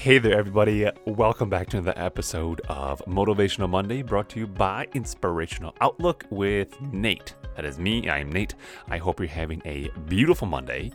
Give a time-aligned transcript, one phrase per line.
[0.00, 0.88] Hey there, everybody.
[1.04, 6.80] Welcome back to another episode of Motivational Monday brought to you by Inspirational Outlook with
[6.80, 7.34] Nate.
[7.54, 8.08] That is me.
[8.08, 8.54] I am Nate.
[8.88, 10.90] I hope you're having a beautiful Monday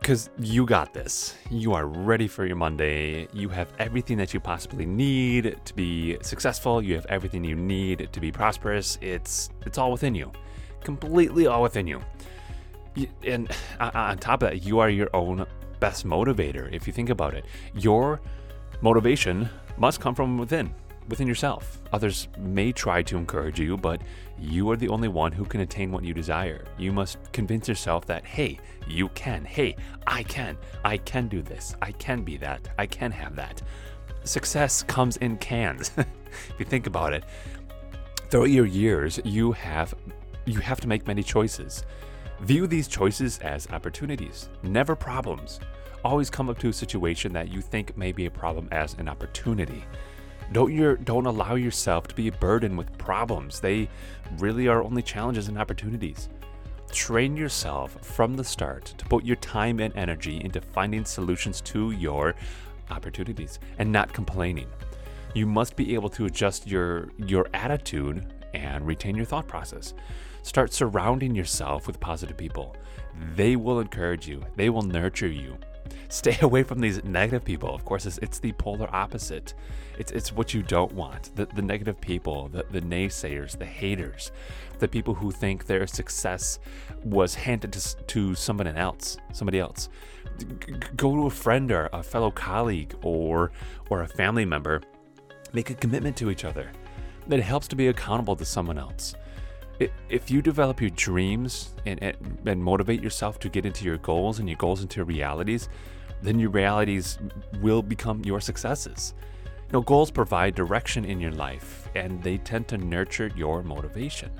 [0.00, 1.36] because you got this.
[1.52, 3.28] You are ready for your Monday.
[3.32, 6.82] You have everything that you possibly need to be successful.
[6.82, 8.98] You have everything you need to be prosperous.
[9.00, 10.32] It's it's all within you.
[10.82, 12.00] Completely all within you.
[13.22, 13.48] And
[13.78, 15.46] uh, on top of that, you are your own
[15.80, 16.72] best motivator.
[16.72, 18.20] If you think about it, your
[18.80, 20.74] motivation must come from within,
[21.08, 21.80] within yourself.
[21.92, 24.00] Others may try to encourage you, but
[24.38, 26.64] you are the only one who can attain what you desire.
[26.78, 29.44] You must convince yourself that, hey, you can.
[29.44, 30.56] Hey, I can.
[30.84, 31.74] I can do this.
[31.82, 32.68] I can be that.
[32.78, 33.62] I can have that.
[34.24, 35.90] Success comes in cans.
[35.96, 37.24] if you think about it,
[38.30, 39.94] throughout your years, you have
[40.44, 41.84] you have to make many choices.
[42.40, 45.58] View these choices as opportunities, never problems.
[46.04, 49.08] Always come up to a situation that you think may be a problem as an
[49.08, 49.82] opportunity.
[50.52, 53.58] Don't your don't allow yourself to be burdened with problems.
[53.58, 53.88] They
[54.36, 56.28] really are only challenges and opportunities.
[56.92, 61.90] Train yourself from the start to put your time and energy into finding solutions to
[61.92, 62.34] your
[62.90, 64.68] opportunities and not complaining.
[65.34, 69.94] You must be able to adjust your your attitude and retain your thought process.
[70.42, 72.76] Start surrounding yourself with positive people.
[73.34, 74.44] They will encourage you.
[74.56, 75.56] They will nurture you.
[76.08, 77.74] Stay away from these negative people.
[77.74, 79.54] Of course, it's, it's the polar opposite.
[79.98, 81.34] It's, it's what you don't want.
[81.34, 84.30] The, the negative people, the, the naysayers, the haters,
[84.78, 86.58] the people who think their success
[87.04, 89.88] was handed to, to somebody else, somebody else.
[90.96, 93.52] Go to a friend or a fellow colleague or
[93.88, 94.82] or a family member.
[95.52, 96.70] Make a commitment to each other.
[97.28, 99.14] That helps to be accountable to someone else.
[100.08, 104.38] If you develop your dreams and, and, and motivate yourself to get into your goals
[104.38, 105.68] and your goals into realities,
[106.22, 107.18] then your realities
[107.60, 109.12] will become your successes.
[109.44, 114.30] You know, goals provide direction in your life and they tend to nurture your motivation.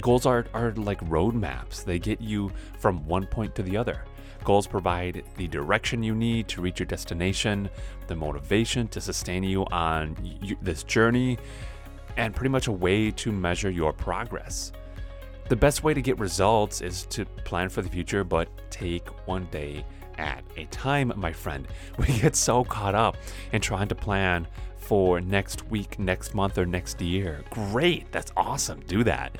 [0.00, 4.04] Goals are, are like roadmaps, they get you from one point to the other.
[4.44, 7.68] Goals provide the direction you need to reach your destination,
[8.08, 10.16] the motivation to sustain you on
[10.60, 11.38] this journey,
[12.16, 14.72] and pretty much a way to measure your progress.
[15.48, 19.46] The best way to get results is to plan for the future, but take one
[19.50, 19.84] day
[20.16, 21.68] at a time, my friend.
[21.98, 23.16] We get so caught up
[23.52, 27.42] in trying to plan for next week, next month, or next year.
[27.50, 28.80] Great, that's awesome.
[28.86, 29.36] Do that.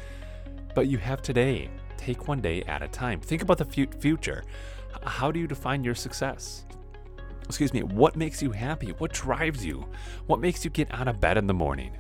[0.74, 1.70] But you have today.
[1.96, 3.20] Take one day at a time.
[3.20, 4.44] Think about the fu- future.
[5.04, 6.64] How do you define your success?
[7.46, 8.88] Excuse me, what makes you happy?
[8.98, 9.86] What drives you?
[10.26, 11.96] What makes you get out of bed in the morning?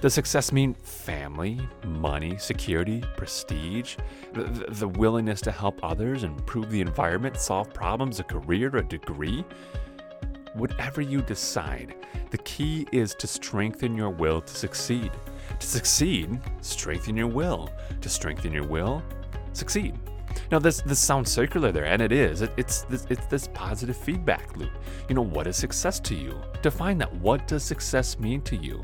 [0.00, 3.96] Does success mean family, money, security, prestige,
[4.34, 9.42] the, the- willingness to help others, improve the environment, solve problems, a career, a degree?
[10.52, 11.94] Whatever you decide,
[12.30, 15.10] the key is to strengthen your will to succeed.
[15.58, 17.70] To succeed, strengthen your will.
[18.00, 19.02] To strengthen your will,
[19.52, 19.98] succeed.
[20.50, 22.42] Now, this this sounds circular there, and it is.
[22.42, 24.72] It, it's this it's this positive feedback loop.
[25.08, 26.38] You know, what is success to you?
[26.62, 27.12] Define that.
[27.14, 28.82] What does success mean to you?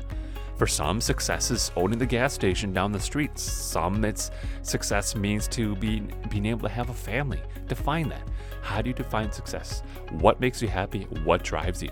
[0.55, 3.37] For some, success is owning the gas station down the street.
[3.37, 4.29] Some, it's
[4.61, 7.41] success means to be being able to have a family.
[7.67, 8.27] Define that.
[8.61, 9.81] How do you define success?
[10.11, 11.03] What makes you happy?
[11.23, 11.89] What drives you?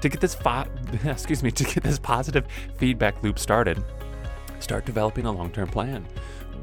[0.00, 0.66] To get this fo-
[1.04, 2.46] excuse me, to get this positive
[2.76, 3.82] feedback loop started,
[4.58, 6.06] start developing a long-term plan.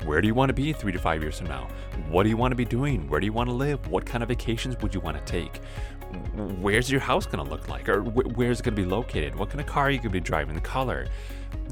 [0.05, 1.67] Where do you want to be 3 to 5 years from now?
[2.09, 3.07] What do you want to be doing?
[3.09, 3.87] Where do you want to live?
[3.87, 5.61] What kind of vacations would you want to take?
[6.59, 9.35] Where's your house going to look like or wh- where's it going to be located?
[9.35, 10.55] What kind of car are you going to be driving?
[10.55, 11.07] The color.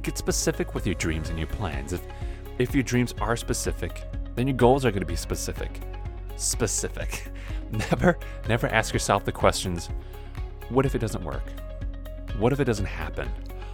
[0.01, 1.93] Get specific with your dreams and your plans.
[1.93, 2.01] If
[2.59, 4.03] if your dreams are specific,
[4.35, 5.79] then your goals are going to be specific.
[6.35, 7.27] Specific.
[7.71, 8.17] Never
[8.49, 9.89] never ask yourself the questions,
[10.69, 11.49] what if it doesn't work?
[12.37, 13.29] What if it doesn't happen?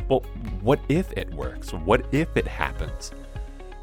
[0.07, 0.19] Well,
[0.61, 1.73] what if it works?
[1.73, 3.11] What if it happens?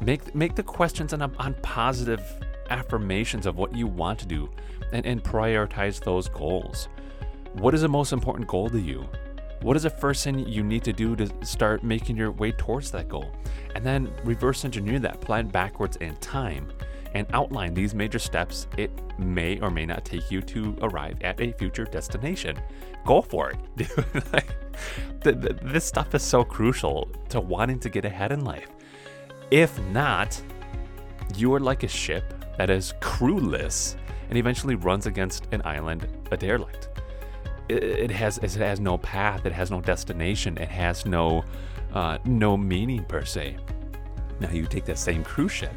[0.01, 2.21] Make make the questions on, on positive
[2.69, 4.49] affirmations of what you want to do
[4.91, 6.89] and, and prioritize those goals.
[7.53, 9.07] What is the most important goal to you?
[9.61, 12.91] What is the first thing you need to do to start making your way towards
[12.91, 13.31] that goal?
[13.73, 16.71] And then reverse engineer that plan backwards in time
[17.13, 21.39] and outline these major steps it may or may not take you to arrive at
[21.39, 22.59] a future destination.
[23.05, 24.43] Go for it.
[25.63, 28.74] this stuff is so crucial to wanting to get ahead in life.
[29.51, 30.41] If not,
[31.35, 33.95] you are like a ship that is crewless
[34.29, 36.89] and eventually runs against an island, a derelict.
[37.67, 41.43] It, has it has no path, it has no destination, it has no
[41.93, 43.57] uh, no meaning per se.
[44.39, 45.73] Now you take that same cruise ship,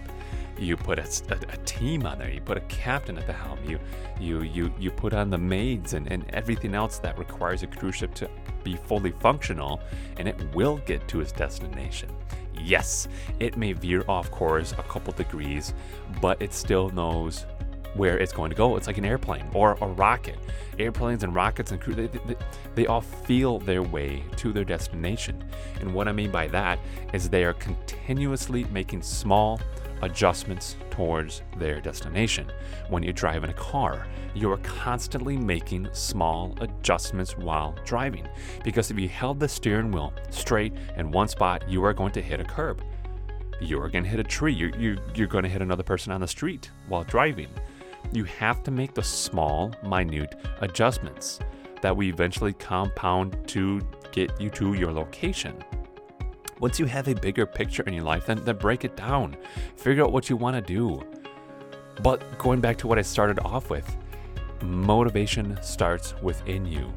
[0.59, 3.59] you put a, a, a, team on there, you put a captain at the helm,
[3.67, 3.79] you
[4.21, 7.97] you you you put on the maids and, and everything else that requires a cruise
[7.97, 8.29] ship to
[8.65, 9.81] be fully functional,
[10.17, 12.11] and it will get to its destination.
[12.61, 13.09] Yes,
[13.39, 15.75] it may veer off course a couple degrees,
[16.21, 17.47] but it still knows
[17.95, 18.77] where it's going to go.
[18.77, 20.39] It's like an airplane or a rocket.
[20.79, 22.37] Airplanes and rockets and crew, they, they,
[22.75, 25.43] they, all feel their way to their destination.
[25.81, 26.79] And what I mean by that
[27.13, 29.61] is they are continuously making small
[30.03, 32.51] adjustments towards their destination.
[32.89, 38.29] When you drive in a car, you are constantly making small adjustments while driving.
[38.65, 42.23] Because if you held the steering wheel straight in one spot, you are going to
[42.23, 42.83] hit a curb.
[43.61, 44.53] You're going to hit a tree.
[44.53, 47.49] You, you, you're going to hit another person on the street while driving
[48.13, 51.41] you have to make the small, minute adjustments
[51.83, 53.81] that we eventually compound to
[54.13, 55.63] get you to your location.
[56.61, 59.37] Once you have a bigger picture in your life, then, then break it down.
[59.77, 61.03] Figure out what you want to do.
[62.03, 63.97] But going back to what I started off with,
[64.63, 66.93] motivation starts within you.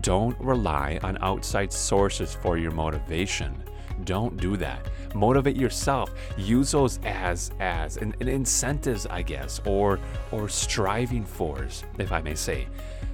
[0.00, 3.62] Don't rely on outside sources for your motivation.
[4.04, 9.98] Don't do that motivate yourself use those as as an, an incentives i guess or
[10.30, 12.66] or striving force if i may say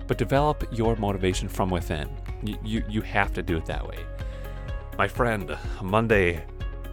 [0.06, 2.08] but develop your motivation from within
[2.42, 3.98] you, you, you have to do it that way
[4.98, 6.44] my friend monday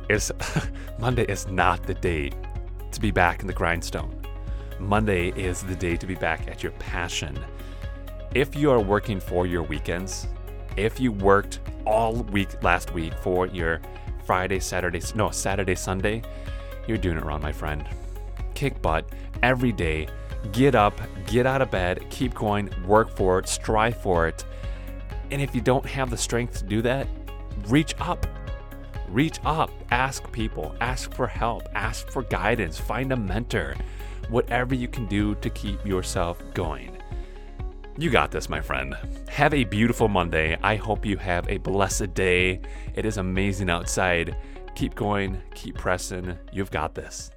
[0.10, 0.32] is
[1.00, 2.32] monday is not the day
[2.92, 4.16] to be back in the grindstone
[4.80, 7.38] monday is the day to be back at your passion
[8.34, 10.28] if you are working for your weekends
[10.78, 13.82] if you worked all week last week for your
[14.26, 16.24] Friday, Saturday, no, Saturday, Sunday,
[16.88, 17.88] you're doing it wrong, my friend.
[18.56, 19.08] Kick butt
[19.44, 20.08] every day.
[20.52, 24.46] Get up, get out of bed, keep going, work for it, strive for it.
[25.32, 27.08] And if you don't have the strength to do that,
[27.68, 28.26] reach up.
[29.08, 33.76] Reach up, ask people, ask for help, ask for guidance, find a mentor,
[34.30, 36.98] whatever you can do to keep yourself going.
[37.98, 38.98] You got this, my friend.
[39.30, 40.58] Have a beautiful Monday.
[40.62, 42.60] I hope you have a blessed day.
[42.94, 44.36] It is amazing outside.
[44.76, 46.38] Keep going, keep pressing.
[46.52, 47.32] You've got this.